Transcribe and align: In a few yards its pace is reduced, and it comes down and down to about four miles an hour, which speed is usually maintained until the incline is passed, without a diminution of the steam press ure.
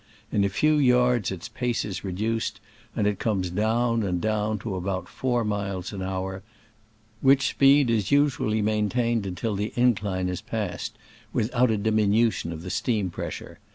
In 0.31 0.43
a 0.43 0.49
few 0.49 0.77
yards 0.77 1.29
its 1.29 1.47
pace 1.47 1.85
is 1.85 2.03
reduced, 2.03 2.59
and 2.95 3.05
it 3.05 3.19
comes 3.19 3.51
down 3.51 4.01
and 4.01 4.19
down 4.19 4.57
to 4.65 4.73
about 4.75 5.07
four 5.07 5.43
miles 5.43 5.93
an 5.93 6.01
hour, 6.01 6.41
which 7.21 7.49
speed 7.49 7.91
is 7.91 8.09
usually 8.09 8.63
maintained 8.63 9.27
until 9.27 9.55
the 9.55 9.71
incline 9.75 10.27
is 10.27 10.41
passed, 10.41 10.97
without 11.31 11.69
a 11.69 11.77
diminution 11.77 12.51
of 12.51 12.63
the 12.63 12.71
steam 12.71 13.11
press 13.11 13.39
ure. 13.41 13.59